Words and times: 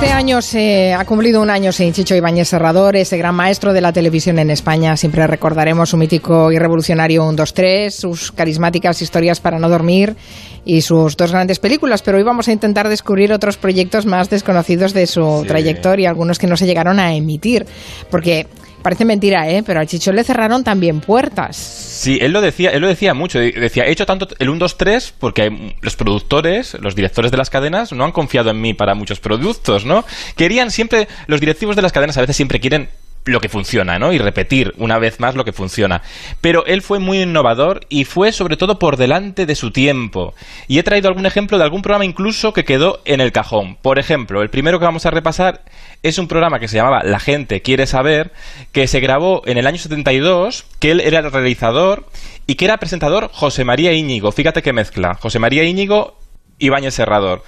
Este 0.00 0.14
año 0.14 0.40
se 0.40 0.94
ha 0.94 1.04
cumplido 1.04 1.42
un 1.42 1.50
año 1.50 1.72
sin 1.72 1.92
Chicho 1.92 2.14
Ibáñez 2.14 2.48
Serrador, 2.48 2.96
ese 2.96 3.18
gran 3.18 3.34
maestro 3.34 3.74
de 3.74 3.82
la 3.82 3.92
televisión 3.92 4.38
en 4.38 4.48
España. 4.48 4.96
Siempre 4.96 5.26
recordaremos 5.26 5.90
su 5.90 5.98
mítico 5.98 6.50
y 6.50 6.58
revolucionario 6.58 7.22
1, 7.22 7.34
2, 7.34 7.52
3, 7.52 7.94
sus 7.94 8.32
carismáticas 8.32 9.02
historias 9.02 9.40
para 9.40 9.58
no 9.58 9.68
dormir 9.68 10.16
y 10.64 10.80
sus 10.80 11.18
dos 11.18 11.32
grandes 11.32 11.58
películas. 11.58 12.00
Pero 12.00 12.16
hoy 12.16 12.24
vamos 12.24 12.48
a 12.48 12.52
intentar 12.52 12.88
descubrir 12.88 13.30
otros 13.30 13.58
proyectos 13.58 14.06
más 14.06 14.30
desconocidos 14.30 14.94
de 14.94 15.06
su 15.06 15.44
trayectoria, 15.46 16.08
algunos 16.08 16.38
que 16.38 16.46
no 16.46 16.56
se 16.56 16.64
llegaron 16.64 16.98
a 16.98 17.12
emitir. 17.14 17.66
Porque 18.10 18.46
Parece 18.82 19.04
mentira, 19.04 19.48
¿eh? 19.48 19.62
Pero 19.64 19.80
al 19.80 19.86
Chicho 19.86 20.12
le 20.12 20.24
cerraron 20.24 20.64
también 20.64 21.00
puertas. 21.00 21.56
Sí, 21.56 22.18
él 22.20 22.32
lo 22.32 22.40
decía, 22.40 22.70
él 22.70 22.80
lo 22.80 22.88
decía 22.88 23.14
mucho. 23.14 23.38
Decía, 23.38 23.84
he 23.84 23.92
hecho 23.92 24.06
tanto 24.06 24.28
el 24.38 24.48
1, 24.48 24.58
2, 24.58 24.78
3 24.78 25.14
porque 25.18 25.74
los 25.80 25.96
productores, 25.96 26.74
los 26.80 26.94
directores 26.94 27.30
de 27.30 27.36
las 27.36 27.50
cadenas 27.50 27.92
no 27.92 28.04
han 28.04 28.12
confiado 28.12 28.50
en 28.50 28.60
mí 28.60 28.74
para 28.74 28.94
muchos 28.94 29.20
productos, 29.20 29.84
¿no? 29.84 30.04
Querían 30.36 30.70
siempre, 30.70 31.08
los 31.26 31.40
directivos 31.40 31.76
de 31.76 31.82
las 31.82 31.92
cadenas 31.92 32.16
a 32.16 32.22
veces 32.22 32.36
siempre 32.36 32.60
quieren 32.60 32.88
lo 33.24 33.40
que 33.40 33.48
funciona, 33.48 33.98
¿no? 33.98 34.12
Y 34.12 34.18
repetir 34.18 34.72
una 34.78 34.98
vez 34.98 35.20
más 35.20 35.34
lo 35.34 35.44
que 35.44 35.52
funciona. 35.52 36.02
Pero 36.40 36.64
él 36.66 36.82
fue 36.82 36.98
muy 36.98 37.22
innovador 37.22 37.80
y 37.88 38.04
fue 38.04 38.32
sobre 38.32 38.56
todo 38.56 38.78
por 38.78 38.96
delante 38.96 39.46
de 39.46 39.54
su 39.54 39.70
tiempo. 39.70 40.34
Y 40.68 40.78
he 40.78 40.82
traído 40.82 41.08
algún 41.08 41.26
ejemplo 41.26 41.58
de 41.58 41.64
algún 41.64 41.82
programa 41.82 42.04
incluso 42.04 42.52
que 42.52 42.64
quedó 42.64 43.00
en 43.04 43.20
el 43.20 43.32
cajón. 43.32 43.76
Por 43.76 43.98
ejemplo, 43.98 44.42
el 44.42 44.50
primero 44.50 44.78
que 44.78 44.86
vamos 44.86 45.06
a 45.06 45.10
repasar 45.10 45.62
es 46.02 46.18
un 46.18 46.28
programa 46.28 46.58
que 46.58 46.68
se 46.68 46.76
llamaba 46.76 47.02
La 47.04 47.20
gente 47.20 47.62
quiere 47.62 47.86
saber, 47.86 48.32
que 48.72 48.86
se 48.86 49.00
grabó 49.00 49.42
en 49.46 49.58
el 49.58 49.66
año 49.66 49.78
72, 49.78 50.64
que 50.78 50.92
él 50.92 51.00
era 51.00 51.18
el 51.18 51.30
realizador 51.30 52.06
y 52.46 52.54
que 52.54 52.64
era 52.64 52.78
presentador 52.78 53.30
José 53.32 53.64
María 53.64 53.92
Íñigo. 53.92 54.32
Fíjate 54.32 54.62
qué 54.62 54.72
mezcla. 54.72 55.14
José 55.14 55.38
María 55.38 55.64
Íñigo 55.64 56.16
y 56.58 56.68
Bañez 56.68 56.94
Serrador. 56.94 57.42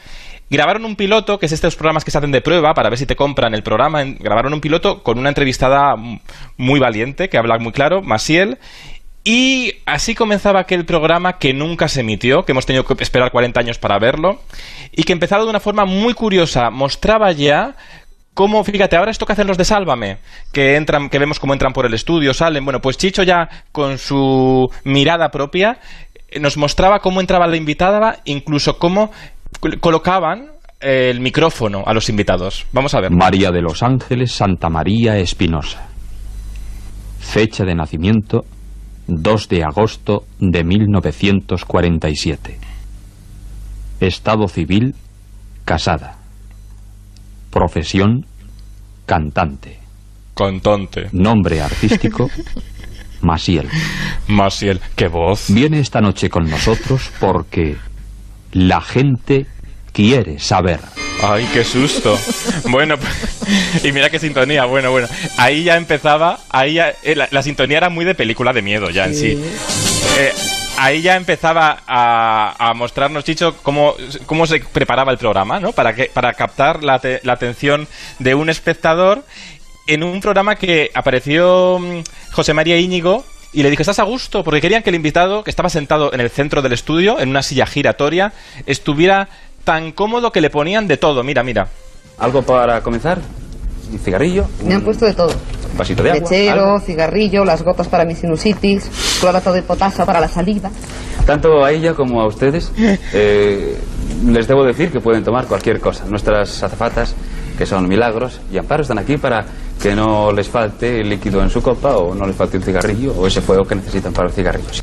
Grabaron 0.53 0.85
un 0.85 0.97
piloto, 0.97 1.39
que 1.39 1.47
es 1.47 1.53
estos 1.53 1.77
programas 1.77 2.05
que 2.05 2.11
se 2.11 2.19
hacen 2.19 2.31
de 2.31 2.43
prueba 2.43 2.75
para 2.75 2.91
ver 2.91 2.99
si 2.99 3.07
te 3.07 3.17
compran 3.17 3.55
el 3.55 3.63
programa. 3.63 4.05
Grabaron 4.05 4.53
un 4.53 4.61
piloto 4.61 5.03
con 5.03 5.19
una 5.19 5.31
entrevistada 5.31 5.95
muy 6.59 6.79
valiente, 6.79 7.31
que 7.31 7.39
habla 7.39 7.59
muy 7.59 7.73
claro, 7.73 8.03
Masiel. 8.03 8.59
Y 9.25 9.77
así 9.87 10.15
comenzaba 10.15 10.61
aquel 10.61 10.85
programa 10.85 11.39
que 11.39 11.55
nunca 11.55 11.89
se 11.89 12.03
emitió, 12.03 12.45
que 12.45 12.53
hemos 12.53 12.67
tenido 12.67 12.85
que 12.85 13.03
esperar 13.03 13.31
40 13.31 13.61
años 13.61 13.79
para 13.79 13.99
verlo, 13.99 14.43
y 14.95 15.05
que 15.05 15.15
empezaba 15.15 15.43
de 15.43 15.49
una 15.49 15.59
forma 15.59 15.87
muy 15.87 16.13
curiosa. 16.13 16.69
Mostraba 16.69 17.33
ya 17.33 17.75
cómo, 18.35 18.63
fíjate, 18.63 18.97
ahora 18.97 19.11
esto 19.11 19.25
que 19.25 19.33
hacen 19.33 19.47
los 19.47 19.57
de 19.57 19.65
Sálvame, 19.65 20.19
que 20.53 20.77
entran, 20.77 21.09
que 21.09 21.19
vemos 21.19 21.41
cómo 21.41 21.55
entran 21.55 21.73
por 21.73 21.87
el 21.87 21.95
estudio, 21.95 22.35
salen. 22.35 22.63
Bueno, 22.63 22.83
pues 22.83 22.99
Chicho 22.99 23.23
ya 23.23 23.49
con 23.73 23.97
su 23.97 24.69
mirada 24.85 25.31
propia 25.31 25.79
nos 26.41 26.57
mostraba 26.59 27.01
cómo 27.01 27.21
entraba 27.21 27.47
la 27.47 27.57
invitada, 27.57 28.21
incluso 28.25 28.79
cómo 28.79 29.13
colocaban 29.81 30.51
el 30.81 31.21
micrófono 31.21 31.85
a 31.87 31.95
los 31.95 32.09
invitados. 32.09 32.67
Vamos 32.73 32.95
a 32.95 33.01
ver. 33.01 33.11
María 33.11 33.51
de 33.51 33.63
los 33.63 33.83
Ángeles 33.83 34.33
Santa 34.33 34.69
María 34.69 35.17
Espinosa. 35.19 35.89
Fecha 37.21 37.65
de 37.65 37.75
nacimiento 37.75 38.45
2 39.07 39.49
de 39.49 39.65
agosto 39.65 40.25
de 40.41 40.65
1947. 40.65 42.59
Estado 44.01 44.49
civil 44.49 44.95
casada. 45.65 46.17
Profesión 47.51 48.27
cantante. 49.07 49.79
Cantante. 50.35 51.09
Nombre 51.13 51.61
artístico 51.61 52.29
Masiel. 53.21 53.69
Masiel, 54.27 54.81
qué 54.97 55.07
voz. 55.07 55.47
Viene 55.49 55.79
esta 55.79 56.01
noche 56.01 56.29
con 56.29 56.49
nosotros 56.51 57.13
porque 57.21 57.77
la 58.53 58.81
gente 58.81 59.47
quiere 59.93 60.39
saber. 60.39 60.81
Ay, 61.23 61.49
qué 61.53 61.65
susto. 61.65 62.19
Bueno, 62.69 62.97
y 63.83 63.93
mira 63.93 64.11
qué 64.11 64.19
sintonía. 64.19 64.65
Bueno, 64.65 64.91
bueno. 64.91 65.09
Ahí 65.37 65.65
ya 65.65 65.77
empezaba, 65.77 66.39
ahí 66.51 66.75
ya, 66.75 66.93
eh, 67.03 67.15
la, 67.15 67.43
sintonía 67.43 67.79
era 67.79 67.91
muy 67.91 68.05
de 68.05 68.15
película 68.15 68.53
de 68.53 68.63
miedo 68.63 68.91
ya 68.91 69.05
en 69.05 69.15
sí. 69.15 69.41
Eh, 70.19 70.33
ahí 70.79 71.03
ya 71.03 71.17
empezaba 71.17 71.83
a, 71.87 72.73
mostrarnos, 72.75 73.25
Chicho, 73.25 73.57
cómo, 73.63 73.95
cómo, 74.27 74.47
se 74.47 74.61
preparaba 74.61 75.13
el 75.13 75.19
programa, 75.19 75.61
¿no? 75.61 75.73
Para, 75.73 75.95
que, 75.95 76.11
para 76.13 76.33
captar 76.33 76.83
la, 76.83 77.01
la 77.23 77.33
atención 77.33 77.87
de 78.19 78.35
un 78.35 78.49
espectador 78.49 79.25
en 79.87 80.03
un 80.03 80.21
programa 80.21 80.57
que 80.57 80.91
apareció 80.95 81.79
mm, 81.79 82.03
José 82.33 82.55
María 82.55 82.79
Íñigo 82.79 83.25
y 83.53 83.63
le 83.63 83.71
dije, 83.71 83.83
¿estás 83.83 83.99
a 83.99 84.05
gusto? 84.05 84.43
Porque 84.43 84.61
querían 84.61 84.83
que 84.83 84.91
el 84.91 84.97
invitado, 84.97 85.45
que 85.45 85.51
estaba 85.51 85.69
sentado 85.69 86.13
en 86.13 86.21
el 86.21 86.31
centro 86.31 86.63
del 86.63 86.73
estudio, 86.73 87.21
en 87.21 87.29
una 87.29 87.43
silla 87.43 87.67
giratoria, 87.67 88.33
estuviera 88.67 89.29
tan 89.65 89.93
cómodo 89.93 90.33
que 90.33 90.41
le 90.41 90.51
ponían 90.51 90.89
de 90.89 90.97
todo. 90.97 91.23
Mira, 91.23 91.43
mira. 91.43 91.69
¿Algo 92.19 92.43
para 92.43 92.81
comenzar? 92.83 93.21
¿Un 93.91 93.99
cigarrillo? 93.99 94.47
Me 94.65 94.75
han 94.75 94.83
pusto 94.83 95.05
de 95.05 95.13
todo. 95.13 95.35
¿Un 95.73 95.79
vasito 95.79 96.03
de 96.03 96.13
agua? 96.13 96.23
Lechero, 96.23 96.81
cigarrillo, 96.81 97.45
las 97.45 97.63
gotas 97.63 97.89
para 97.89 98.05
mi 98.05 98.15
sinusitis, 98.15 99.19
clorato 99.21 99.53
de 99.53 99.63
potasa 99.63 100.07
para 100.07 100.21
la 100.21 100.29
salida. 100.29 100.71
Tanto 101.27 101.65
a 101.65 101.71
ella 101.71 101.95
como 101.95 102.21
a 102.21 102.27
ustedes 102.27 102.73
eh, 103.13 103.79
les 104.27 104.49
debo 104.49 104.65
decir 104.65 104.91
que 104.91 105.01
pueden 105.01 105.23
tomar 105.25 105.47
cualquier 105.47 105.79
cosa. 105.81 106.05
Nuestras 106.07 106.63
azafatas, 106.63 107.15
que 107.57 107.67
son 107.67 107.89
milagros 107.89 108.41
y 108.53 108.59
amparo, 108.59 108.83
están 108.83 108.99
aquí 108.99 109.17
para 109.17 109.45
que 109.81 109.95
no 109.95 110.33
les 110.33 110.49
falte 110.49 111.01
el 111.01 111.09
líquido 111.09 111.43
en 111.43 111.51
su 111.51 111.63
copa 111.63 111.97
o 111.97 112.15
no 112.15 112.27
les 112.27 112.37
falte 112.37 112.57
un 112.57 112.63
cigarrillo 112.63 113.13
o 113.13 113.27
ese 113.27 113.41
fuego 113.41 113.65
que 113.65 113.75
necesitan 113.75 114.13
para 114.13 114.29
los 114.29 114.35
cigarrillos. 114.35 114.83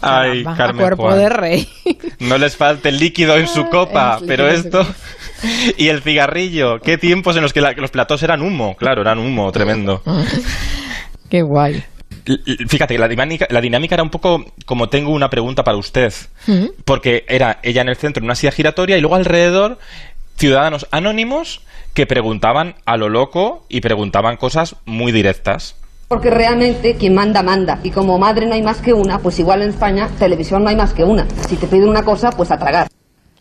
Ay, 0.00 0.42
Carmen 0.42 0.78
cuerpo 0.78 1.14
de 1.14 1.28
rey. 1.28 1.68
No 2.20 2.38
les 2.38 2.56
falte 2.56 2.88
el 2.88 2.98
líquido 2.98 3.36
en 3.36 3.46
su 3.46 3.64
copa, 3.70 4.18
pero 4.26 4.48
esto... 4.48 4.86
Y 5.78 5.88
el 5.88 6.02
cigarrillo, 6.02 6.80
qué 6.80 6.98
tiempos 6.98 7.34
en 7.34 7.42
los 7.42 7.54
que, 7.54 7.62
los 7.62 7.90
platos 7.90 8.22
eran 8.22 8.42
humo, 8.42 8.74
claro, 8.76 9.00
eran 9.00 9.18
humo 9.18 9.50
tremendo. 9.52 10.02
Qué 11.30 11.40
guay. 11.40 11.82
Fíjate, 12.68 12.98
la 12.98 13.08
dinámica, 13.08 13.46
la 13.48 13.60
dinámica 13.60 13.94
era 13.94 14.02
un 14.02 14.10
poco 14.10 14.44
como 14.66 14.88
tengo 14.88 15.12
una 15.12 15.30
pregunta 15.30 15.62
para 15.62 15.78
usted. 15.78 16.12
Porque 16.84 17.24
era 17.26 17.58
ella 17.62 17.80
en 17.80 17.88
el 17.88 17.96
centro 17.96 18.20
en 18.20 18.26
una 18.26 18.34
silla 18.34 18.52
giratoria 18.52 18.98
y 18.98 19.00
luego 19.00 19.16
alrededor 19.16 19.78
ciudadanos 20.40 20.86
anónimos 20.90 21.60
que 21.92 22.06
preguntaban 22.06 22.74
a 22.86 22.96
lo 22.96 23.10
loco 23.10 23.66
y 23.68 23.82
preguntaban 23.82 24.38
cosas 24.38 24.74
muy 24.86 25.12
directas. 25.12 25.76
Porque 26.08 26.30
realmente 26.30 26.96
quien 26.96 27.14
manda, 27.14 27.42
manda. 27.42 27.78
Y 27.84 27.90
como 27.90 28.18
madre 28.18 28.46
no 28.46 28.54
hay 28.54 28.62
más 28.62 28.78
que 28.78 28.94
una, 28.94 29.18
pues 29.18 29.38
igual 29.38 29.60
en 29.60 29.68
España, 29.68 30.08
televisión 30.18 30.64
no 30.64 30.70
hay 30.70 30.76
más 30.76 30.94
que 30.94 31.04
una. 31.04 31.26
Si 31.46 31.56
te 31.56 31.66
piden 31.66 31.90
una 31.90 32.04
cosa, 32.04 32.30
pues 32.30 32.50
a 32.50 32.58
tragar. 32.58 32.89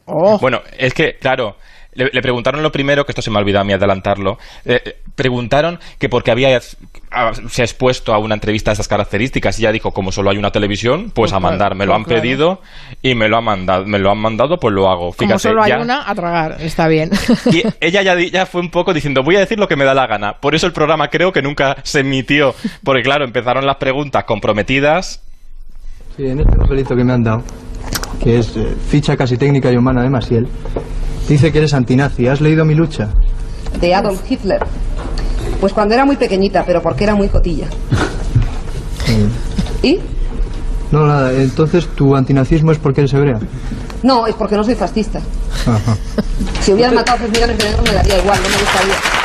Oh. 0.09 0.39
Bueno, 0.39 0.61
es 0.77 0.93
que, 0.93 1.13
claro, 1.19 1.55
le, 1.93 2.21
preguntaron 2.21 2.61
lo 2.61 2.71
primero, 2.71 3.05
que 3.05 3.11
esto 3.11 3.21
se 3.21 3.31
me 3.31 3.37
ha 3.37 3.41
olvidado 3.41 3.61
a 3.61 3.65
mí 3.65 3.73
adelantarlo, 3.73 4.37
eh, 4.65 4.97
preguntaron 5.15 5.79
que 5.97 6.07
porque 6.07 6.31
había 6.31 6.59
se 6.59 7.61
ha 7.61 7.65
expuesto 7.65 8.13
a 8.13 8.19
una 8.19 8.35
entrevista 8.35 8.71
de 8.71 8.73
esas 8.73 8.87
características 8.87 9.59
y 9.59 9.63
ya 9.63 9.71
dijo, 9.71 9.91
como 9.91 10.11
solo 10.11 10.29
hay 10.29 10.37
una 10.37 10.51
televisión, 10.51 11.05
pues, 11.05 11.31
pues 11.31 11.33
a 11.33 11.39
mandar, 11.39 11.75
me 11.75 11.85
lo 11.85 11.93
pues 11.93 11.99
han 11.99 12.05
pedido 12.05 12.61
y 13.01 13.15
me 13.15 13.27
lo 13.27 13.37
han 13.37 13.43
mandado, 13.43 13.85
me 13.85 13.97
lo 13.97 14.11
han 14.11 14.19
mandado, 14.19 14.57
pues 14.57 14.73
lo 14.73 14.89
hago. 14.89 15.11
Fíjate, 15.11 15.27
como 15.27 15.39
solo 15.39 15.63
hay 15.63 15.73
una, 15.73 16.09
a 16.09 16.13
tragar, 16.13 16.57
está 16.61 16.87
bien. 16.87 17.09
Y 17.51 17.63
ella 17.81 18.03
ya, 18.03 18.15
ya 18.19 18.45
fue 18.45 18.61
un 18.61 18.69
poco 18.69 18.93
diciendo, 18.93 19.23
voy 19.23 19.37
a 19.37 19.39
decir 19.39 19.59
lo 19.59 19.67
que 19.67 19.75
me 19.75 19.85
da 19.85 19.93
la 19.93 20.07
gana. 20.07 20.33
Por 20.39 20.55
eso 20.55 20.67
el 20.67 20.73
programa 20.73 21.07
creo 21.07 21.31
que 21.31 21.41
nunca 21.41 21.77
se 21.83 22.01
emitió, 22.01 22.53
porque 22.83 23.01
claro, 23.01 23.25
empezaron 23.25 23.65
las 23.65 23.77
preguntas 23.77 24.23
comprometidas. 24.25 25.23
Sí, 26.15 26.27
en 26.27 26.39
este 26.41 26.55
papelito 26.57 26.95
que 26.95 27.03
me 27.03 27.13
han 27.13 27.23
dado, 27.23 27.43
que 28.21 28.39
es 28.39 28.55
eh, 28.57 28.75
ficha 28.89 29.15
casi 29.15 29.37
técnica 29.37 29.71
y 29.71 29.77
humana 29.77 30.03
de 30.03 30.09
Masiel, 30.09 30.47
Dice 31.29 31.51
que 31.51 31.59
eres 31.59 31.75
antinazi. 31.75 32.27
¿Has 32.27 32.41
leído 32.41 32.65
mi 32.65 32.73
lucha? 32.73 33.09
De 33.79 33.93
Adolf 33.93 34.19
Hitler. 34.29 34.59
Pues 35.61 35.73
cuando 35.73 35.93
era 35.93 36.03
muy 36.03 36.15
pequeñita, 36.15 36.63
pero 36.65 36.81
porque 36.81 37.03
era 37.03 37.13
muy 37.13 37.29
cotilla. 37.29 37.67
¿Y? 39.83 39.99
No, 40.91 41.05
nada. 41.05 41.31
Entonces, 41.33 41.87
¿tu 41.89 42.15
antinazismo 42.15 42.71
es 42.71 42.79
porque 42.79 43.01
eres 43.01 43.13
hebrea? 43.13 43.39
No, 44.01 44.25
es 44.25 44.33
porque 44.33 44.55
no 44.55 44.63
soy 44.63 44.73
fascista. 44.73 45.21
Si 46.61 46.73
hubieran 46.73 46.95
matado 46.95 47.17
a 47.17 47.19
3 47.19 47.31
millones 47.31 47.57
de 47.59 47.63
negros 47.65 47.83
me 47.83 47.93
daría 47.93 48.17
igual, 48.17 48.39
no 48.41 48.49
me 48.49 48.57
gustaría. 48.57 49.18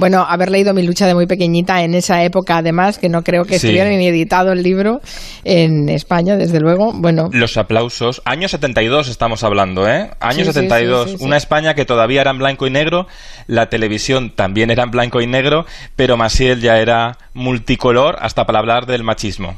Bueno, 0.00 0.24
haber 0.26 0.50
leído 0.50 0.72
mi 0.72 0.82
lucha 0.82 1.06
de 1.06 1.14
muy 1.14 1.26
pequeñita 1.26 1.82
en 1.82 1.92
esa 1.92 2.24
época, 2.24 2.56
además, 2.56 2.96
que 2.96 3.10
no 3.10 3.20
creo 3.20 3.44
que 3.44 3.56
estuviera 3.56 3.86
ni 3.90 4.06
editado 4.06 4.50
el 4.50 4.62
libro 4.62 5.02
en 5.44 5.90
España, 5.90 6.38
desde 6.38 6.58
luego. 6.58 6.94
Bueno. 6.94 7.28
Los 7.32 7.58
aplausos. 7.58 8.22
Año 8.24 8.48
72 8.48 9.08
estamos 9.08 9.44
hablando, 9.44 9.86
¿eh? 9.86 10.08
Año 10.18 10.46
72. 10.46 11.16
Una 11.20 11.36
España 11.36 11.74
que 11.74 11.84
todavía 11.84 12.22
era 12.22 12.30
en 12.30 12.38
blanco 12.38 12.66
y 12.66 12.70
negro, 12.70 13.08
la 13.46 13.68
televisión 13.68 14.32
también 14.34 14.70
era 14.70 14.84
en 14.84 14.90
blanco 14.90 15.20
y 15.20 15.26
negro, 15.26 15.66
pero 15.96 16.16
Masiel 16.16 16.62
ya 16.62 16.78
era 16.78 17.18
multicolor 17.34 18.16
hasta 18.20 18.46
para 18.46 18.60
hablar 18.60 18.86
del 18.86 19.04
machismo. 19.04 19.56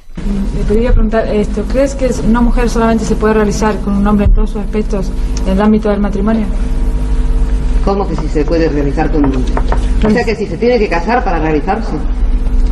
Le 0.59 0.67
quería 0.67 0.91
preguntar 0.91 1.25
esto, 1.29 1.63
¿crees 1.71 1.95
que 1.95 2.11
una 2.27 2.41
mujer 2.41 2.69
solamente 2.69 3.05
se 3.05 3.15
puede 3.15 3.35
realizar 3.35 3.79
con 3.83 3.97
un 3.97 4.05
hombre 4.09 4.27
en 4.27 4.33
todos 4.33 4.51
sus 4.51 4.63
aspectos 4.63 5.09
en 5.47 5.53
el 5.53 5.61
ámbito 5.61 5.89
del 5.89 6.01
matrimonio? 6.01 6.47
¿Cómo 7.85 8.09
que 8.09 8.17
si 8.17 8.27
se 8.27 8.45
puede 8.45 8.69
realizar 8.69 9.09
con 9.13 9.25
un 9.25 9.33
O 10.05 10.11
sea 10.11 10.25
que 10.25 10.35
si 10.35 10.47
se 10.47 10.57
tiene 10.57 10.79
que 10.79 10.89
casar 10.89 11.23
para 11.25 11.39
realizarse. 11.39 11.93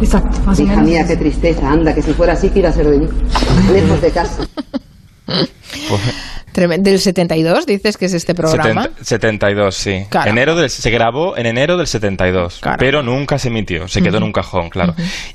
Exacto, 0.01 0.39
más 0.47 0.59
Hija 0.59 0.73
o 0.73 0.77
menos. 0.77 0.89
mía, 0.91 1.07
qué 1.07 1.17
tristeza, 1.17 1.71
anda, 1.71 1.95
que 1.95 2.03
si 2.03 2.13
fuera 2.13 2.33
así, 2.33 2.49
que 2.49 2.61
iba 2.61 2.69
a 2.71 2.73
ser 2.73 2.87
de 2.89 2.99
mí. 2.99 3.09
Lejos 3.73 4.01
de 4.01 4.11
casa. 4.11 4.47
Pues, 5.27 6.01
Trem- 6.53 6.83
Del 6.83 6.99
72, 6.99 7.67
dices 7.67 7.97
que 7.97 8.07
es 8.07 8.15
este 8.15 8.35
programa. 8.35 8.85
70 8.85 9.05
72, 9.05 9.75
sí. 9.75 10.05
Enero 10.27 10.57
del, 10.57 10.69
se 10.71 10.91
grabó 10.91 11.37
en 11.37 11.47
enero 11.47 11.77
del 11.77 11.87
72, 11.87 12.59
Caramba. 12.61 12.79
pero 12.81 13.03
nunca 13.03 13.39
se 13.39 13.49
emitió, 13.49 13.87
se 13.87 14.03
quedó 14.03 14.17
en 14.19 14.25
un 14.25 14.33
cajón, 14.33 14.69
claro. 14.71 14.95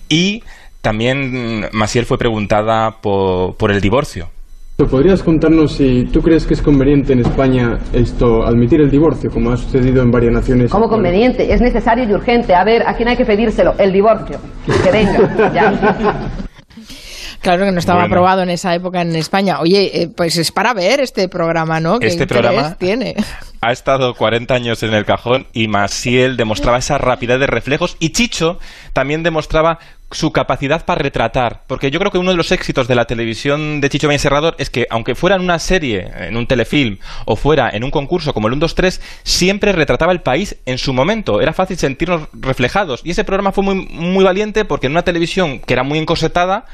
Y 0.10 0.44
también 0.82 1.62
mm, 1.62 1.66
Maciel 1.72 2.06
fue 2.06 2.18
preguntada 2.18 3.00
por, 3.02 3.56
por 3.56 3.72
el 3.72 3.80
divorcio. 3.80 4.30
¿Podrías 4.78 5.24
contarnos 5.24 5.72
si 5.78 6.04
tú 6.12 6.22
crees 6.22 6.46
que 6.46 6.54
es 6.54 6.62
conveniente 6.62 7.14
en 7.14 7.20
España 7.22 7.80
esto, 7.94 8.44
admitir 8.46 8.82
el 8.82 8.92
divorcio, 8.92 9.30
como 9.32 9.52
ha 9.52 9.58
sucedido 9.58 10.02
en 10.04 10.12
varias 10.12 10.34
naciones? 10.34 10.70
Como 10.70 10.90
conveniente, 10.90 11.52
es 11.54 11.62
necesario 11.62 12.04
y 12.04 12.12
urgente. 12.14 12.54
A 12.54 12.66
ver, 12.66 12.84
¿a 12.86 12.94
quién 12.94 13.08
hay 13.08 13.16
que 13.16 13.24
pedírselo? 13.26 13.74
El 13.78 13.94
divorcio. 13.94 14.38
Que 14.84 14.92
venga, 14.92 15.54
ya. 15.54 16.30
Claro 17.42 17.64
que 17.66 17.72
no 17.74 17.78
estaba 17.78 18.00
Bueno. 18.00 18.16
aprobado 18.16 18.42
en 18.42 18.50
esa 18.50 18.74
época 18.74 19.04
en 19.04 19.16
España. 19.16 19.60
Oye, 19.60 20.02
eh, 20.02 20.08
pues 20.10 20.36
es 20.38 20.52
para 20.52 20.74
ver 20.74 21.00
este 21.00 21.30
programa, 21.30 21.80
¿no? 21.80 22.00
¿Qué 22.00 22.08
Este 22.08 22.26
programa- 22.26 22.74
tiene? 22.76 23.14
Ha 23.62 23.72
estado 23.72 24.16
40 24.16 24.56
años 24.56 24.82
en 24.82 24.96
el 24.96 25.06
cajón 25.06 25.46
y 25.54 25.68
Masiel 25.68 26.38
demostraba 26.38 26.80
esa 26.80 26.98
rapidez 26.98 27.40
de 27.40 27.46
reflejos 27.46 27.98
y 28.00 28.10
Chicho 28.14 28.58
también 28.94 29.22
demostraba 29.22 29.78
su 30.12 30.32
capacidad 30.32 30.86
para 30.86 31.02
retratar, 31.02 31.64
porque 31.68 31.92
yo 31.92 32.00
creo 32.00 32.12
que 32.12 32.18
uno 32.18 32.32
de 32.32 32.38
los 32.38 32.52
éxitos 32.52 32.88
de 32.88 32.96
la 32.96 33.06
televisión 33.06 33.82
de 33.82 33.90
Chicho 33.90 34.08
Bañez 34.08 34.22
Serrador 34.22 34.56
es 34.60 34.70
que 34.70 34.88
aunque 34.90 35.16
fuera 35.16 35.36
en 35.36 35.42
una 35.42 35.60
serie, 35.60 36.12
en 36.16 36.38
un 36.38 36.48
telefilm 36.48 37.00
o 37.26 37.36
fuera 37.36 37.70
en 37.70 37.84
un 37.84 37.92
concurso 37.92 38.34
como 38.34 38.48
el 38.48 38.54
1 38.54 38.62
2 38.62 38.76
3, 38.76 39.02
siempre 39.24 39.72
retrataba 39.72 40.12
el 40.12 40.22
país 40.22 40.58
en 40.66 40.78
su 40.78 40.94
momento, 40.94 41.42
era 41.42 41.54
fácil 41.54 41.78
sentirnos 41.78 42.28
reflejados. 42.34 43.02
Y 43.04 43.12
ese 43.12 43.24
programa 43.24 43.52
fue 43.52 43.64
muy 43.64 44.24
valiente 44.24 44.64
porque 44.66 44.88
en 44.88 44.94
una 44.94 45.04
televisión 45.04 45.60
que 45.60 45.74
era 45.74 45.84
muy 45.84 46.00
encorsetada 46.00 46.66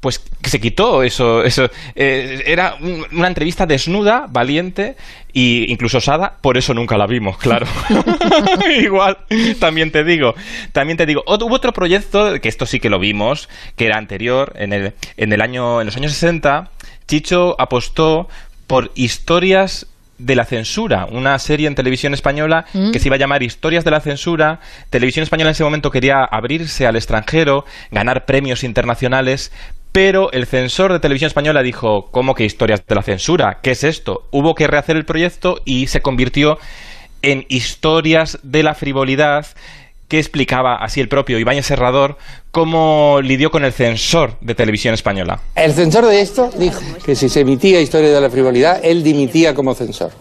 pues 0.00 0.18
que 0.40 0.48
se 0.50 0.60
quitó 0.60 1.02
eso, 1.02 1.42
eso 1.42 1.68
eh, 1.96 2.42
era 2.46 2.76
un- 2.80 3.04
una 3.12 3.28
entrevista 3.28 3.66
desnuda, 3.66 4.26
valiente 4.28 4.96
e 5.34 5.66
incluso 5.68 5.98
osada, 5.98 6.36
por 6.40 6.56
eso 6.56 6.72
nunca 6.74 6.96
la 6.96 7.06
vimos, 7.06 7.36
claro. 7.38 7.66
Igual, 8.80 9.18
también 9.60 9.90
te 9.90 10.04
digo, 10.04 10.34
también 10.72 10.96
te 10.96 11.06
digo, 11.06 11.22
hubo 11.26 11.54
otro 11.54 11.72
proyecto 11.72 12.40
que 12.40 12.48
esto 12.48 12.66
sí 12.66 12.80
que 12.80 12.90
lo 12.90 12.98
vimos, 12.98 13.48
que 13.76 13.86
era 13.86 13.98
anterior, 13.98 14.52
en 14.56 14.72
el, 14.72 14.94
en 15.16 15.32
el 15.32 15.40
año, 15.40 15.80
en 15.80 15.86
los 15.86 15.96
años 15.96 16.12
60, 16.12 16.70
Chicho 17.06 17.56
apostó 17.58 18.28
por 18.66 18.90
historias 18.94 19.86
de 20.18 20.34
la 20.34 20.44
censura, 20.44 21.06
una 21.06 21.38
serie 21.38 21.68
en 21.68 21.76
televisión 21.76 22.12
española 22.12 22.66
que 22.92 22.98
se 22.98 23.06
iba 23.06 23.14
a 23.14 23.18
llamar 23.20 23.44
Historias 23.44 23.84
de 23.84 23.92
la 23.92 24.00
censura. 24.00 24.58
Televisión 24.90 25.22
española 25.22 25.50
en 25.50 25.52
ese 25.52 25.62
momento 25.62 25.92
quería 25.92 26.24
abrirse 26.24 26.88
al 26.88 26.96
extranjero, 26.96 27.64
ganar 27.92 28.24
premios 28.24 28.64
internacionales, 28.64 29.52
pero 29.92 30.30
el 30.32 30.46
censor 30.46 30.92
de 30.92 31.00
televisión 31.00 31.28
española 31.28 31.62
dijo, 31.62 32.08
¿cómo 32.10 32.34
que 32.34 32.44
historias 32.44 32.84
de 32.86 32.94
la 32.94 33.02
censura? 33.02 33.58
¿Qué 33.62 33.72
es 33.72 33.84
esto? 33.84 34.24
Hubo 34.30 34.54
que 34.54 34.66
rehacer 34.66 34.96
el 34.96 35.04
proyecto 35.04 35.60
y 35.64 35.86
se 35.86 36.00
convirtió 36.00 36.58
en 37.22 37.46
historias 37.48 38.38
de 38.42 38.62
la 38.62 38.74
frivolidad 38.74 39.46
que 40.08 40.18
explicaba 40.18 40.76
así 40.76 41.00
el 41.00 41.08
propio 41.08 41.38
Ibáñez 41.38 41.66
Serrador 41.66 42.16
cómo 42.50 43.20
lidió 43.22 43.50
con 43.50 43.64
el 43.64 43.72
censor 43.72 44.38
de 44.40 44.54
televisión 44.54 44.94
española. 44.94 45.40
El 45.54 45.72
censor 45.72 46.06
de 46.06 46.20
esto 46.20 46.50
dijo 46.58 46.80
que 47.04 47.14
si 47.14 47.28
se 47.28 47.40
emitía 47.40 47.80
Historia 47.80 48.10
de 48.10 48.20
la 48.20 48.30
Frivolidad, 48.30 48.80
él 48.82 49.02
dimitía 49.02 49.54
como 49.54 49.74
censor. 49.74 50.12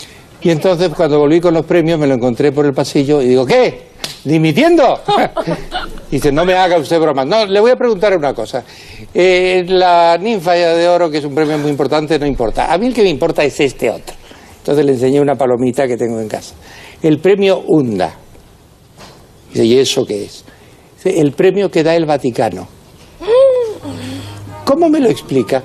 Y 0.41 0.49
entonces 0.49 0.89
cuando 0.89 1.19
volví 1.19 1.39
con 1.39 1.53
los 1.53 1.65
premios 1.65 1.99
me 1.99 2.05
lo 2.05 2.15
encontré 2.15 2.51
por 2.51 2.65
el 2.65 2.73
pasillo 2.73 3.21
y 3.21 3.27
digo, 3.27 3.45
¿qué? 3.45 3.87
¿Dimitiendo? 4.24 5.01
Dice, 6.12 6.31
no 6.31 6.45
me 6.45 6.54
haga 6.54 6.77
usted 6.77 7.00
bromas. 7.00 7.25
No, 7.25 7.45
le 7.45 7.59
voy 7.59 7.71
a 7.71 7.75
preguntar 7.75 8.15
una 8.18 8.33
cosa. 8.33 8.63
Eh, 9.13 9.65
la 9.68 10.18
ninfa 10.18 10.54
de 10.54 10.88
oro, 10.88 11.09
que 11.09 11.18
es 11.18 11.25
un 11.25 11.33
premio 11.36 11.57
muy 11.57 11.69
importante, 11.71 12.18
no 12.19 12.25
importa. 12.25 12.71
A 12.74 12.77
mí 12.77 12.88
el 12.88 12.94
que 12.94 13.04
me 13.04 13.09
importa 13.09 13.44
es 13.44 13.59
este 13.59 13.89
otro. 13.89 14.15
Entonces 14.59 14.86
le 14.86 14.94
enseñé 14.94 15.21
una 15.21 15.36
palomita 15.36 15.88
que 15.88 15.95
tengo 15.98 16.19
en 16.19 16.27
casa. 16.27 16.56
El 17.01 17.19
premio 17.19 17.62
UNDA. 17.65 18.13
Dice, 19.50 19.65
¿y 19.65 19.80
eso 19.80 20.06
qué 20.06 20.25
es? 20.25 20.44
Dice, 20.98 21.19
el 21.21 21.31
premio 21.31 21.71
que 21.71 21.83
da 21.83 21.95
el 21.95 22.06
Vaticano. 22.06 22.68
¿Cómo 24.65 24.89
me 24.89 25.00
lo 25.00 25.07
explica? 25.09 25.63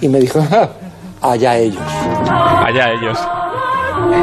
Y 0.00 0.08
me 0.08 0.18
dijo, 0.18 0.40
"Ah, 0.50 0.70
allá 1.20 1.56
ellos. 1.56 1.82
Allá 2.28 2.90
ellos. 2.90 3.18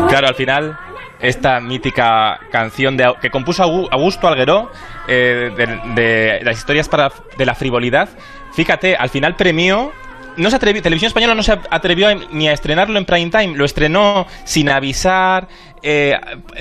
Claro, 0.09 0.27
al 0.27 0.35
final, 0.35 0.77
esta 1.21 1.59
mítica 1.59 2.39
canción 2.51 2.97
de, 2.97 3.13
que 3.21 3.29
compuso 3.29 3.63
Augu- 3.63 3.87
Augusto 3.91 4.27
Algueró, 4.27 4.71
eh, 5.07 5.51
de, 5.55 6.01
de 6.01 6.39
las 6.43 6.57
historias 6.57 6.89
para, 6.89 7.11
de 7.37 7.45
la 7.45 7.55
frivolidad, 7.55 8.09
fíjate, 8.53 8.95
al 8.95 9.09
final 9.09 9.35
premió. 9.35 9.91
No 10.37 10.49
se 10.49 10.55
atrevió, 10.55 10.81
Televisión 10.81 11.07
Española 11.07 11.35
no 11.35 11.43
se 11.43 11.51
atrevió 11.69 12.07
a- 12.07 12.15
ni 12.31 12.47
a 12.47 12.53
estrenarlo 12.53 12.97
en 12.97 13.03
prime 13.05 13.29
time, 13.29 13.57
lo 13.57 13.65
estrenó 13.65 14.25
sin 14.45 14.69
avisar, 14.69 15.49
eh, 15.83 16.13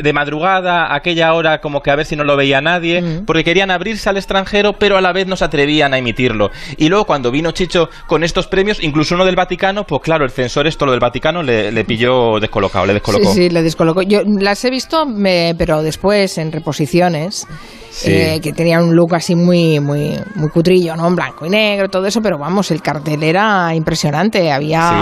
de 0.03 0.13
madrugada, 0.13 0.95
aquella 0.95 1.33
hora 1.35 1.61
como 1.61 1.83
que 1.83 1.91
a 1.91 1.97
ver 1.97 2.07
si 2.07 2.17
no 2.17 2.25
lo 2.25 2.37
veía 2.37 2.61
nadie, 2.61 3.23
porque 3.27 3.45
querían 3.45 3.71
abrirse 3.71 4.09
al 4.09 4.17
extranjero, 4.17 4.75
pero 4.75 4.97
a 4.97 5.01
la 5.01 5.13
vez 5.13 5.27
no 5.27 5.37
se 5.37 5.45
atrevían 5.45 5.93
a 5.95 5.99
emitirlo. 5.99 6.51
Y 6.77 6.89
luego 6.89 7.05
cuando 7.05 7.31
vino 7.31 7.51
Chicho 7.53 7.89
con 8.07 8.25
estos 8.25 8.47
premios, 8.47 8.83
incluso 8.83 9.15
uno 9.15 9.25
del 9.25 9.37
Vaticano, 9.37 9.85
pues 9.85 10.03
claro, 10.03 10.25
el 10.25 10.31
censor 10.31 10.67
esto 10.67 10.87
lo 10.87 10.93
del 10.93 11.01
Vaticano 11.01 11.43
le, 11.43 11.71
le 11.73 11.85
pilló 11.85 12.39
descolocado, 12.41 12.87
le 12.87 12.95
descolocó. 12.95 13.33
Sí, 13.33 13.43
sí, 13.45 13.51
le 13.51 13.63
descolocó. 13.63 14.03
Yo 14.03 14.23
las 14.25 14.65
he 14.65 14.71
visto, 14.71 15.07
me- 15.07 15.55
pero 15.59 15.83
después 15.83 16.39
en 16.39 16.53
reposiciones, 16.53 17.47
Sí. 17.91 18.13
eh, 18.13 18.41
que 18.41 18.53
tenían 18.53 18.85
un 18.85 18.95
look 18.95 19.17
así 19.17 19.35
muy, 19.35 19.81
muy, 19.81 20.17
muy 20.37 20.49
cutrillo, 20.51 20.95
¿no? 20.95 21.09
En 21.09 21.17
blanco 21.17 21.45
y 21.45 21.51
negro, 21.51 21.89
todo 21.89 22.07
eso, 22.07 22.23
pero 22.23 22.39
vamos, 22.39 22.71
el 22.71 22.81
cartel 22.83 23.23
era 23.25 23.75
impresionante. 23.75 24.53
Había 24.53 24.81
Sí. 24.89 24.95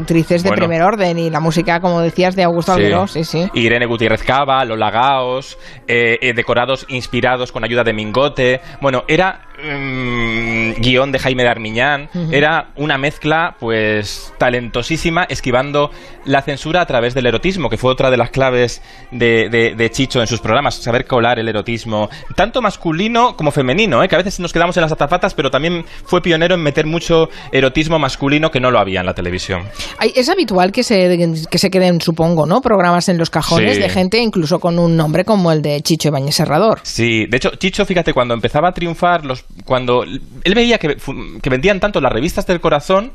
actrices 0.00 0.42
de 0.44 0.50
Bueno. 0.50 0.60
primer 0.62 0.82
orden 0.82 1.18
y 1.18 1.28
la 1.28 1.40
música, 1.40 1.80
como 1.80 2.00
decías, 2.00 2.36
de 2.36 2.44
Augusto 2.44 2.72
Sí. 2.74 2.78
Alguero, 2.80 3.06
sí, 3.08 3.24
sí. 3.24 3.50
Irene 3.66 3.86
Gutiérrez 3.86 4.22
Cava, 4.22 4.64
Lola 4.64 4.90
Gaos, 4.90 5.58
eh, 5.86 6.18
eh, 6.20 6.32
decorados 6.32 6.86
inspirados 6.88 7.52
con 7.52 7.64
ayuda 7.64 7.84
de 7.84 7.92
Mingote. 7.92 8.60
Bueno, 8.80 9.04
era 9.08 9.48
mm, 9.62 10.80
guion 10.80 11.12
de 11.12 11.18
Jaime 11.18 11.42
de 11.42 11.48
Armiñán. 11.48 12.08
Era 12.30 12.68
una 12.76 12.98
mezcla, 12.98 13.56
pues, 13.58 14.32
talentosísima, 14.38 15.24
esquivando 15.28 15.90
la 16.24 16.42
censura 16.42 16.80
a 16.80 16.86
través 16.86 17.14
del 17.14 17.26
erotismo, 17.26 17.68
que 17.70 17.76
fue 17.76 17.90
otra 17.92 18.10
de 18.10 18.16
las 18.16 18.30
claves 18.30 18.82
de, 19.10 19.48
de- 19.48 19.74
de 19.74 19.90
Chicho 19.90 20.20
en 20.20 20.26
sus 20.26 20.40
programas, 20.40 20.74
saber 20.76 21.06
colar 21.06 21.38
el 21.38 21.48
erotismo, 21.48 22.08
tanto 22.34 22.60
masculino 22.60 23.36
como 23.36 23.50
femenino, 23.50 24.02
¿eh? 24.02 24.08
que 24.08 24.14
a 24.14 24.18
veces 24.18 24.40
nos 24.40 24.52
quedamos 24.52 24.76
en 24.76 24.82
las 24.82 24.92
azafatas, 24.92 25.34
pero 25.34 25.50
también 25.50 25.84
fue 26.04 26.20
pionero 26.22 26.54
en 26.54 26.62
meter 26.62 26.86
mucho 26.86 27.28
erotismo 27.52 27.98
masculino 27.98 28.50
que 28.50 28.60
no 28.60 28.70
lo 28.70 28.78
había 28.78 29.00
en 29.00 29.06
la 29.06 29.14
televisión. 29.14 29.62
Es 30.14 30.28
habitual 30.28 30.72
que 30.72 30.82
se, 30.82 31.46
que 31.50 31.58
se 31.58 31.70
queden, 31.70 32.00
supongo, 32.00 32.46
¿no? 32.46 32.60
Programas 32.60 33.08
en 33.08 33.18
los 33.18 33.30
cajones 33.30 33.76
Sí. 33.76 33.82
de 33.82 33.88
gente, 33.88 34.18
incluso 34.18 34.58
con 34.60 34.78
un 34.78 34.96
nombre 34.96 35.24
como 35.24 35.52
el 35.52 35.62
de 35.62 35.80
Chicho 35.80 36.08
Ibáñez 36.08 36.34
Serrador. 36.36 36.80
Sí, 36.82 37.26
de 37.26 37.36
hecho, 37.36 37.50
Chicho, 37.56 37.84
fíjate, 37.86 38.12
cuando 38.12 38.34
empezaba 38.34 38.68
a 38.68 38.72
triunfar, 38.72 39.24
los, 39.24 39.44
cuando 39.64 40.04
él 40.04 40.54
veía 40.54 40.78
que, 40.78 40.96
que 41.42 41.50
vendían 41.50 41.80
tanto 41.80 42.00
las 42.00 42.12
revistas 42.12 42.46
del 42.46 42.60
corazón, 42.60 43.12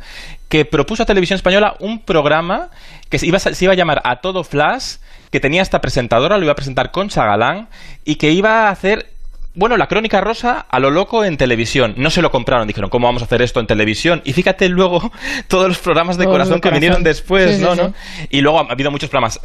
que 0.50 0.66
propuso 0.66 1.04
a 1.04 1.06
Televisión 1.06 1.36
Española 1.36 1.76
un 1.80 2.00
programa 2.00 2.70
que 3.10 3.20
se 3.20 3.28
iba, 3.28 3.40
se 3.40 3.64
iba 3.64 3.74
a 3.74 3.76
llamar 3.76 4.02
A 4.04 4.22
Todo 4.22 4.44
Flash, 4.44 4.96
que 5.30 5.40
tenía 5.40 5.62
esta 5.62 5.82
presentadora, 5.82 6.38
lo 6.38 6.44
iba 6.44 6.54
a 6.54 6.56
presentar 6.56 6.92
Concha 6.92 7.26
Galán, 7.26 7.68
y 8.04 8.16
que 8.16 8.32
iba 8.32 8.68
a 8.68 8.70
hacer 8.70 9.12
bueno, 9.53 9.75
la 9.75 9.88
crónica 9.88 10.22
rosa 10.22 10.65
a 10.70 10.79
lo 10.79 10.91
loco 10.91 11.25
en 11.25 11.36
televisión. 11.36 11.93
No 11.98 12.10
se 12.10 12.22
lo 12.22 12.31
compraron, 12.31 12.67
dijeron, 12.67 12.89
¿cómo 12.89 13.08
vamos 13.08 13.22
a 13.22 13.25
hacer 13.25 13.41
esto 13.41 13.60
en 13.60 13.67
televisión? 13.67 14.22
Y 14.24 14.31
fíjate 14.31 14.70
luego 14.70 15.12
todos 15.48 15.67
los 15.67 15.79
programas 15.79 16.17
de 16.17 16.25
corazón 16.25 16.55
de 16.55 16.62
que 16.62 16.72
vinieron 16.72 17.03
después, 17.03 17.58
Sí, 17.58 17.58
sí, 17.58 17.63
¿no? 17.63 17.93
Y 18.29 18.41
luego 18.41 18.60
ha 18.60 18.72
habido 18.72 18.91
muchos 18.91 19.10
programas. 19.10 19.41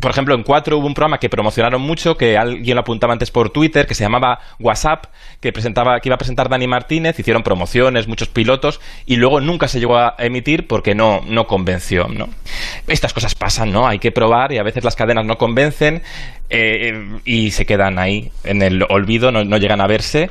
Por 0.00 0.10
ejemplo, 0.10 0.34
en 0.34 0.42
Cuatro 0.42 0.78
hubo 0.78 0.86
un 0.86 0.94
programa 0.94 1.18
que 1.18 1.28
promocionaron 1.28 1.80
mucho, 1.80 2.16
que 2.16 2.36
alguien 2.36 2.74
lo 2.74 2.80
apuntaba 2.80 3.12
antes 3.12 3.30
por 3.30 3.50
Twitter, 3.50 3.86
que 3.86 3.94
se 3.94 4.02
llamaba 4.02 4.40
WhatsApp, 4.58 5.06
que 5.40 5.52
presentaba, 5.52 6.00
que 6.00 6.08
iba 6.08 6.16
a 6.16 6.18
presentar 6.18 6.48
Dani 6.48 6.66
Martínez, 6.66 7.18
hicieron 7.18 7.44
promociones, 7.44 8.08
muchos 8.08 8.28
pilotos, 8.28 8.80
y 9.06 9.16
luego 9.16 9.40
nunca 9.40 9.68
se 9.68 9.78
llegó 9.78 9.96
a 9.96 10.16
emitir 10.18 10.66
porque 10.66 10.94
no, 10.94 11.20
no 11.26 11.46
convenció, 11.46 12.08
¿no? 12.08 12.28
Estas 12.88 13.12
cosas 13.12 13.36
pasan, 13.36 13.70
¿no? 13.70 13.86
Hay 13.86 14.00
que 14.00 14.10
probar 14.10 14.52
y 14.52 14.58
a 14.58 14.64
veces 14.64 14.82
las 14.82 14.96
cadenas 14.96 15.24
no 15.24 15.38
convencen 15.38 16.02
eh, 16.48 17.18
y 17.24 17.50
se 17.50 17.66
quedan 17.66 17.98
ahí 17.98 18.30
en 18.44 18.62
el 18.62 18.84
olvido, 18.88 19.32
no, 19.36 19.44
no 19.44 19.56
llegan 19.58 19.80
a 19.80 19.86
verse. 19.86 20.28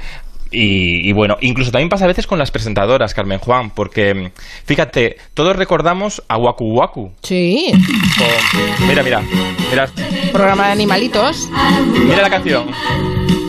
Y, 0.51 1.09
y 1.09 1.11
bueno, 1.11 1.37
incluso 1.41 1.71
también 1.71 1.89
pasa 1.89 2.05
a 2.05 2.07
veces 2.07 2.27
con 2.27 2.39
las 2.39 2.51
presentadoras, 2.51 3.13
Carmen 3.13 3.39
Juan, 3.39 3.71
porque 3.71 4.31
fíjate, 4.65 5.17
todos 5.33 5.55
recordamos 5.55 6.23
a 6.29 6.37
Waku 6.37 6.65
Waku. 6.71 7.11
Sí, 7.23 7.71
con- 8.17 8.87
mira, 8.87 9.03
mira, 9.03 9.21
mira, 9.69 9.89
programa 10.31 10.67
de 10.67 10.71
animalitos. 10.71 11.49
mira 12.05 12.21
la 12.21 12.29
canción. 12.29 12.67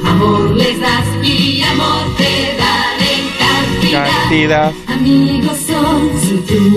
Amor 0.04 0.56
les 0.56 0.80
das 0.80 1.04
y 1.22 1.62
amor 1.62 2.16
te 2.16 2.56
daré 2.58 3.14
en 3.14 3.28
cantidad. 3.38 4.06
Cantidad. 4.08 4.72
Amigos. 4.88 5.65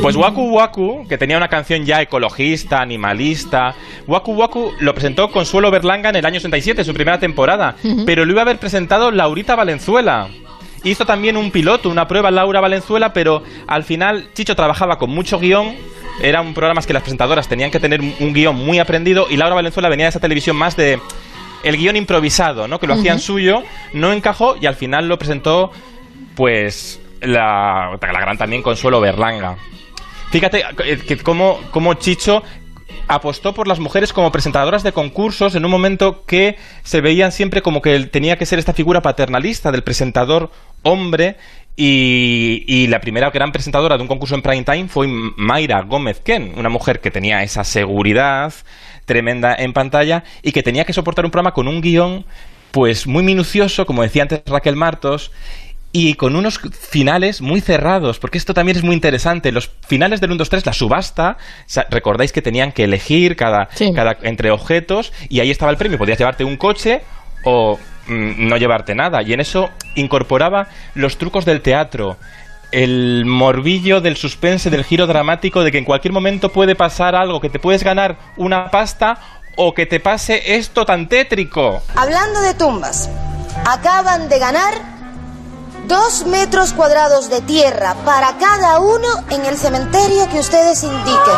Pues 0.02 0.16
Waku 0.16 0.50
Waku, 0.50 1.08
que 1.08 1.18
tenía 1.18 1.38
una 1.38 1.48
canción 1.48 1.86
ya 1.86 2.02
ecologista, 2.02 2.82
animalista, 2.82 3.76
Waku 4.08 4.34
Waku 4.34 4.72
lo 4.80 4.94
presentó 4.94 5.30
Consuelo 5.30 5.72
Berlanga 5.72 6.10
en 6.10 6.16
el 6.16 6.26
año 6.26 6.40
67, 6.40 6.84
su 6.84 6.94
primera 6.94 7.20
temporada, 7.20 7.76
pero 8.06 8.26
lo 8.26 8.32
iba 8.32 8.42
a 8.42 8.44
haber 8.44 8.60
presentado 8.60 9.12
Laurita 9.12 9.56
Valenzuela. 9.56 10.30
Hizo 10.84 11.06
también 11.06 11.36
un 11.36 11.52
piloto, 11.52 11.90
una 11.90 12.08
prueba 12.08 12.32
Laura 12.32 12.62
Valenzuela, 12.62 13.12
pero 13.12 13.44
al 13.68 13.84
final 13.84 14.30
Chicho 14.34 14.56
trabajaba 14.56 14.98
con 14.98 15.10
mucho 15.10 15.38
guion 15.38 15.76
eran 16.22 16.54
programas 16.54 16.86
que 16.86 16.94
las 16.94 17.02
presentadoras 17.02 17.48
tenían 17.48 17.72
que 17.72 17.80
tener 17.80 18.02
un 18.02 18.34
guion 18.34 18.56
muy 18.56 18.80
aprendido 18.80 19.28
y 19.30 19.38
Laura 19.38 19.56
Valenzuela 19.56 19.90
venía 19.90 20.06
de 20.06 20.10
esa 20.10 20.20
televisión 20.20 20.56
más 20.56 20.76
de 20.76 21.00
el 21.64 21.78
guion 21.78 21.96
improvisado, 21.96 22.68
¿no? 22.68 22.80
Que 22.80 22.88
lo 22.88 22.94
hacían 22.94 23.20
suyo, 23.20 23.64
no 23.94 24.14
encajó 24.14 24.56
y 24.60 24.66
al 24.66 24.76
final 24.76 25.08
lo 25.08 25.18
presentó, 25.18 25.72
pues, 26.36 27.02
la, 27.22 27.98
la 28.02 28.20
gran 28.20 28.38
también 28.38 28.62
Consuelo 28.62 29.02
Berlanga. 29.02 29.58
Fíjate 30.32 30.64
eh, 30.86 30.98
que 30.98 31.18
como, 31.18 31.94
Chicho 31.96 32.44
apostó 33.08 33.54
por 33.54 33.68
las 33.68 33.80
mujeres 33.80 34.14
como 34.14 34.32
presentadoras 34.32 34.84
de 34.84 34.92
concursos 34.92 35.56
en 35.56 35.66
un 35.66 35.72
momento 35.72 36.26
que 36.26 36.58
se 36.84 37.02
veían 37.02 37.32
siempre 37.32 37.62
como 37.62 37.82
que 37.82 38.00
tenía 38.06 38.38
que 38.38 38.46
ser 38.46 38.60
esta 38.60 38.74
figura 38.74 39.02
paternalista 39.02 39.72
del 39.72 39.84
presentador 39.84 40.52
hombre 40.84 41.38
y, 41.76 42.64
y, 42.68 42.88
la 42.88 43.00
primera 43.00 43.32
gran 43.32 43.52
presentadora 43.52 43.96
de 43.96 44.04
un 44.04 44.08
concurso 44.08 44.36
en 44.36 44.42
prime 44.42 44.64
time 44.64 44.88
fue 44.90 45.08
Mayra 45.08 45.82
Gómez 45.82 46.20
Ken, 46.20 46.54
una 46.58 46.70
mujer 46.70 47.00
que 47.00 47.10
tenía 47.10 47.42
esa 47.42 47.64
seguridad 47.64 48.54
tremenda 49.06 49.56
en 49.58 49.74
pantalla 49.74 50.24
y 50.44 50.52
que 50.52 50.62
tenía 50.62 50.86
que 50.86 50.94
soportar 50.94 51.26
un 51.26 51.32
programa 51.32 51.54
con 51.54 51.68
un 51.68 51.82
guion 51.82 52.26
pues 52.72 53.08
muy 53.08 53.24
minucioso, 53.24 53.86
como 53.86 54.04
decía 54.04 54.24
antes 54.24 54.44
Raquel 54.46 54.76
Martos, 54.76 55.32
y 55.92 56.14
con 56.16 56.36
unos 56.36 56.60
finales 56.60 57.42
muy 57.42 57.62
cerrados, 57.62 58.20
porque 58.20 58.38
esto 58.38 58.54
también 58.54 58.78
es 58.78 58.84
muy 58.84 58.94
interesante. 58.94 59.52
Los 59.52 59.72
finales 59.88 60.22
del 60.22 60.32
1, 60.32 60.38
2, 60.38 60.50
3, 60.50 60.66
la 60.66 60.74
subasta, 60.74 61.38
recordáis 61.90 62.32
que 62.32 62.42
tenían 62.42 62.72
que 62.72 62.84
elegir 62.84 63.36
cada, 63.36 63.70
cada 63.96 64.18
entre 64.22 64.52
objetos 64.52 65.12
y 65.30 65.40
ahí 65.40 65.50
estaba 65.50 65.72
el 65.72 65.78
premio. 65.78 65.98
Podías 65.98 66.20
llevarte 66.20 66.44
un 66.44 66.58
coche 66.58 67.02
o 67.44 67.80
mm, 68.08 68.48
no 68.48 68.58
llevarte 68.58 68.94
nada. 68.94 69.24
Y 69.24 69.34
en 69.34 69.40
eso 69.40 69.70
incorporaba 69.96 70.68
los 70.94 71.18
trucos 71.18 71.46
del 71.46 71.62
teatro, 71.62 72.18
el 72.72 73.26
morbillo 73.26 74.00
del 74.00 74.16
suspense, 74.16 74.70
del 74.70 74.84
giro 74.84 75.08
dramático, 75.08 75.64
de 75.64 75.72
que 75.72 75.80
en 75.80 75.86
cualquier 75.86 76.14
momento 76.14 76.50
puede 76.50 76.76
pasar 76.76 77.16
algo, 77.16 77.42
que 77.42 77.50
te 77.50 77.58
puedes 77.58 77.84
ganar 77.84 78.18
una 78.38 78.70
pasta 78.70 79.18
o 79.56 79.74
que 79.74 79.88
te 79.88 80.00
pase 80.00 80.56
esto 80.56 80.86
tan 80.86 81.10
tétrico. 81.10 81.82
Hablando 81.96 82.42
de 82.42 82.54
tumbas, 82.54 83.10
acaban 83.66 84.30
de 84.30 84.38
ganar 84.38 84.99
dos 85.90 86.28
metros 86.28 86.72
cuadrados 86.74 87.30
de 87.30 87.42
tierra 87.42 87.96
para 88.06 88.38
cada 88.38 88.80
uno 88.80 89.08
en 89.32 89.44
el 89.46 89.58
cementerio 89.58 90.30
que 90.30 90.40
ustedes 90.40 90.84
indiquen. 90.84 91.34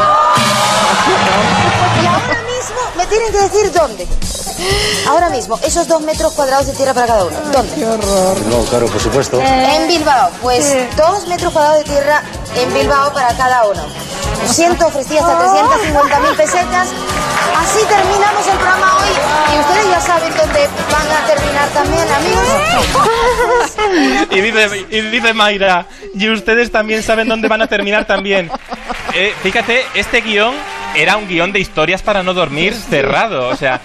Y 2.04 2.06
ahora 2.06 2.42
mismo 2.44 2.82
me 2.98 3.06
tienen 3.06 3.32
que 3.32 3.40
decir 3.40 3.72
dónde. 3.72 4.08
Ahora 5.08 5.30
mismo, 5.30 5.58
esos 5.64 5.88
dos 5.88 6.02
metros 6.02 6.34
cuadrados 6.34 6.68
de 6.68 6.74
tierra 6.74 6.94
para 6.94 7.08
cada 7.08 7.24
uno. 7.24 7.38
¿Dónde? 7.54 7.74
Qué 7.76 7.86
horror. 7.86 8.38
No, 8.48 8.64
claro, 8.66 8.88
por 8.88 9.00
supuesto. 9.00 9.40
En 9.40 9.88
Bilbao. 9.88 10.30
Pues 10.42 10.76
dos 10.98 11.28
metros 11.28 11.54
cuadrados 11.54 11.86
de 11.86 11.86
tierra 11.86 12.22
en 12.56 12.74
Bilbao 12.74 13.14
para 13.14 13.34
cada 13.38 13.66
uno. 13.68 13.82
Lo 14.44 14.54
siento, 14.54 14.88
ofrecí 14.88 15.18
hasta 15.18 15.40
350 15.40 16.20
mil 16.20 16.36
pesetas. 16.36 16.90
Así 17.58 17.80
terminamos 17.88 18.46
el 18.48 18.58
programa 18.58 18.98
hoy. 18.98 19.56
Y 19.56 19.60
ustedes 19.60 19.90
ya 19.90 20.02
saben 20.02 20.34
dónde 20.36 20.70
van 20.92 21.10
a 21.10 21.26
terminar 21.26 21.70
también, 21.70 22.12
amigos. 22.12 22.44
y, 24.32 24.42
dice, 24.42 24.86
y 24.90 25.02
dice 25.02 25.34
Mayra, 25.34 25.86
y 26.14 26.30
ustedes 26.30 26.72
también 26.72 27.04
saben 27.04 27.28
dónde 27.28 27.48
van 27.48 27.62
a 27.62 27.68
terminar 27.68 28.06
también. 28.06 28.50
Eh, 29.14 29.34
fíjate, 29.44 29.82
este 29.94 30.22
guion 30.22 30.54
era 30.96 31.18
un 31.18 31.28
guion 31.28 31.52
de 31.52 31.60
historias 31.60 32.02
para 32.02 32.24
no 32.24 32.34
dormir 32.34 32.74
cerrado. 32.74 33.50
O 33.50 33.56
sea, 33.56 33.82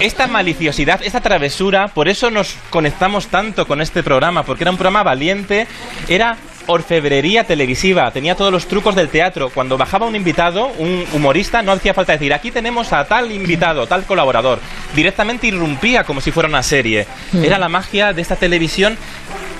esta 0.00 0.26
maliciosidad, 0.26 1.00
esta 1.02 1.20
travesura, 1.20 1.88
por 1.88 2.08
eso 2.08 2.30
nos 2.30 2.56
conectamos 2.70 3.28
tanto 3.28 3.66
con 3.66 3.80
este 3.80 4.02
programa, 4.02 4.44
porque 4.44 4.64
era 4.64 4.70
un 4.70 4.76
programa 4.76 5.02
valiente, 5.02 5.66
era 6.08 6.36
orfebrería 6.66 7.44
televisiva, 7.44 8.10
tenía 8.10 8.34
todos 8.34 8.52
los 8.52 8.66
trucos 8.66 8.94
del 8.94 9.08
teatro. 9.08 9.50
Cuando 9.50 9.78
bajaba 9.78 10.06
un 10.06 10.16
invitado, 10.16 10.72
un 10.78 11.04
humorista, 11.12 11.62
no 11.62 11.72
hacía 11.72 11.94
falta 11.94 12.12
decir, 12.12 12.34
aquí 12.34 12.50
tenemos 12.50 12.92
a 12.92 13.04
tal 13.06 13.30
invitado, 13.32 13.86
tal 13.86 14.04
colaborador. 14.04 14.58
Directamente 14.94 15.46
irrumpía 15.46 16.04
como 16.04 16.20
si 16.20 16.30
fuera 16.30 16.48
una 16.48 16.62
serie. 16.62 17.06
Mm. 17.32 17.44
Era 17.44 17.58
la 17.58 17.68
magia 17.68 18.12
de 18.12 18.22
esta 18.22 18.36
televisión 18.36 18.98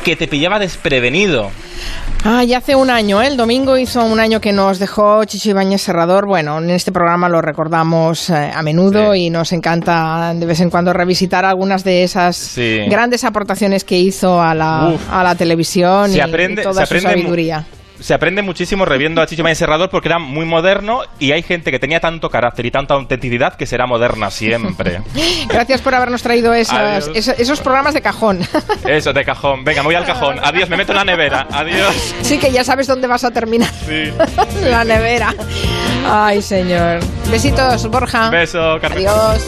que 0.06 0.14
te 0.14 0.28
pillaba 0.28 0.60
desprevenido. 0.60 1.50
Ah, 2.24 2.44
ya 2.44 2.58
hace 2.58 2.76
un 2.76 2.90
año, 2.90 3.20
¿eh? 3.20 3.26
el 3.26 3.36
domingo 3.36 3.76
hizo 3.76 4.04
un 4.04 4.20
año 4.20 4.40
que 4.40 4.52
nos 4.52 4.78
dejó 4.78 5.24
Chicho 5.24 5.50
Ibáñez 5.50 5.82
Serrador. 5.82 6.26
Bueno, 6.26 6.58
en 6.58 6.70
este 6.70 6.92
programa 6.92 7.28
lo 7.28 7.42
recordamos 7.42 8.30
eh, 8.30 8.52
a 8.54 8.62
menudo 8.62 9.16
y 9.16 9.30
nos 9.30 9.50
encanta 9.52 10.32
de 10.32 10.46
vez 10.46 10.60
en 10.60 10.70
cuando 10.70 10.92
revisitar 10.92 11.44
algunas 11.44 11.82
de 11.82 12.04
esas 12.04 12.36
Sí. 12.36 12.78
grandes 12.88 13.24
aportaciones 13.24 13.82
que 13.82 13.98
hizo 13.98 14.40
a 14.40 14.54
la, 14.54 14.92
Uf. 14.94 15.12
a 15.12 15.24
la 15.24 15.34
televisión 15.34 16.08
Se 16.12 16.18
y, 16.18 16.20
aprende- 16.20 16.60
y 16.60 16.62
toda 16.62 16.86
se 16.86 16.86
su 16.86 16.94
aprende 16.94 17.10
sabiduría. 17.10 17.64
Se 18.00 18.14
aprende 18.14 18.42
muchísimo 18.42 18.84
reviendo 18.84 19.20
a 19.22 19.26
Chicho 19.26 19.42
Mañez 19.42 19.58
Serrador 19.58 19.88
porque 19.90 20.08
era 20.08 20.18
muy 20.18 20.44
moderno 20.44 21.00
y 21.18 21.32
hay 21.32 21.42
gente 21.42 21.70
que 21.70 21.78
tenía 21.78 21.98
tanto 22.00 22.28
carácter 22.30 22.66
y 22.66 22.70
tanta 22.70 22.94
autenticidad 22.94 23.54
que 23.54 23.66
será 23.66 23.86
moderna 23.86 24.30
siempre. 24.30 25.00
Gracias 25.48 25.80
por 25.80 25.94
habernos 25.94 26.22
traído 26.22 26.52
esas- 26.54 27.08
esos, 27.14 27.38
esos 27.38 27.60
programas 27.60 27.94
de 27.94 28.02
cajón. 28.02 28.40
Eso, 28.86 29.12
de 29.12 29.24
cajón. 29.24 29.64
Venga, 29.64 29.82
me 29.82 29.86
voy 29.86 29.94
al 29.94 30.04
cajón. 30.04 30.38
Adiós, 30.42 30.68
me 30.68 30.76
meto 30.76 30.92
en 30.92 30.98
la 30.98 31.04
nevera. 31.04 31.46
Adiós. 31.50 32.14
sí, 32.22 32.38
que 32.38 32.52
ya 32.52 32.62
sabes 32.64 32.86
dónde 32.86 33.06
vas 33.06 33.24
a 33.24 33.30
terminar. 33.30 33.70
Sí. 33.86 34.12
la 34.62 34.84
nevera. 34.84 35.34
Ay, 36.08 36.42
señor. 36.42 37.00
Besitos, 37.30 37.86
Borja. 37.90 38.30
Beso, 38.30 38.78
Carmen. 38.80 39.06
Adiós. 39.08 39.42